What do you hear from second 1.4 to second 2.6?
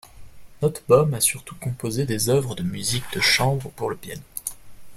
composé des œuvres